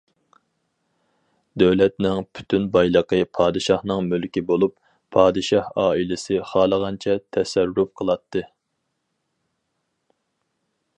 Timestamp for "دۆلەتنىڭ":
1.63-2.21